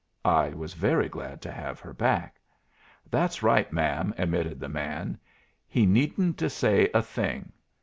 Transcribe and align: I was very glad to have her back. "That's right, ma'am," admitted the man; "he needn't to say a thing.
I 0.25 0.49
was 0.49 0.73
very 0.73 1.07
glad 1.07 1.43
to 1.43 1.51
have 1.51 1.79
her 1.79 1.93
back. 1.93 2.37
"That's 3.11 3.43
right, 3.43 3.71
ma'am," 3.71 4.15
admitted 4.17 4.59
the 4.59 4.67
man; 4.67 5.19
"he 5.67 5.85
needn't 5.85 6.39
to 6.39 6.49
say 6.49 6.89
a 6.91 7.03
thing. 7.03 7.51